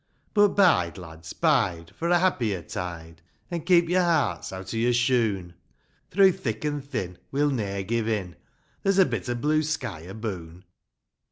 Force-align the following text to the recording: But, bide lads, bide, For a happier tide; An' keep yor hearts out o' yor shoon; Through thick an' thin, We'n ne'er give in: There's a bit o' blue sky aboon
But, 0.33 0.55
bide 0.55 0.97
lads, 0.97 1.31
bide, 1.31 1.91
For 1.95 2.09
a 2.09 2.17
happier 2.17 2.63
tide; 2.63 3.21
An' 3.51 3.61
keep 3.61 3.87
yor 3.87 4.01
hearts 4.01 4.51
out 4.51 4.73
o' 4.73 4.77
yor 4.77 4.93
shoon; 4.93 5.53
Through 6.09 6.31
thick 6.31 6.65
an' 6.65 6.81
thin, 6.81 7.19
We'n 7.31 7.55
ne'er 7.55 7.83
give 7.83 8.07
in: 8.07 8.35
There's 8.81 8.97
a 8.97 9.05
bit 9.05 9.29
o' 9.29 9.35
blue 9.35 9.61
sky 9.61 9.99
aboon 9.99 10.63